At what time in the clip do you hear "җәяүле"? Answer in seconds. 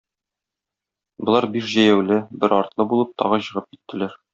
1.75-2.19